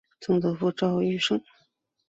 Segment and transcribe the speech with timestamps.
[0.19, 1.39] 曾祖父赵愈胜。